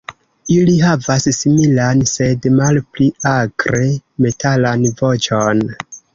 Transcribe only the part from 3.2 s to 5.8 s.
akre metalan voĉon.